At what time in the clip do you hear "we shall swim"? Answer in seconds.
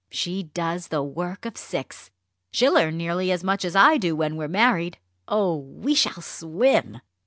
5.57-7.01